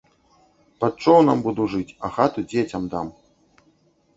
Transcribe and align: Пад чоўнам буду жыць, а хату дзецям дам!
Пад 0.83 0.93
чоўнам 1.03 1.43
буду 1.47 1.67
жыць, 1.73 1.95
а 2.07 2.11
хату 2.15 2.39
дзецям 2.55 2.83
дам! 2.95 3.07